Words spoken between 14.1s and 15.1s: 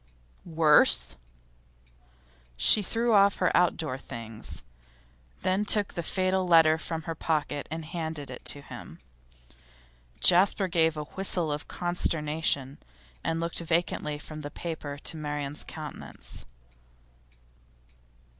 from the paper